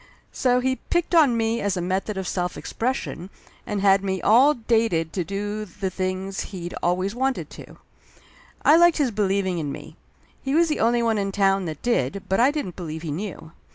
[0.31, 3.29] So he picked on me as a method of self expression,
[3.67, 7.77] and had me all dated to do the things he'd always wanted to.
[8.65, 9.95] I liked his believing in me.
[10.41, 13.51] He was the only one in town that did, but I didn't believe he knew.